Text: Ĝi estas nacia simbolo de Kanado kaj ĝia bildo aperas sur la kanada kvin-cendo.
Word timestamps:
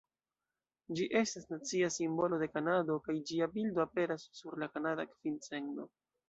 Ĝi 0.99 1.03
estas 1.19 1.43
nacia 1.51 1.89
simbolo 1.95 2.39
de 2.43 2.47
Kanado 2.53 2.95
kaj 3.09 3.15
ĝia 3.33 3.49
bildo 3.59 3.85
aperas 3.85 4.27
sur 4.41 4.59
la 4.65 4.71
kanada 4.79 5.07
kvin-cendo. 5.13 5.89